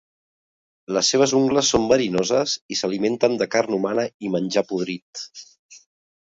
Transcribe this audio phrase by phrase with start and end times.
[0.95, 5.25] Les seves ungles són verinoses i s'alimenten de carn humana i menjar podrit.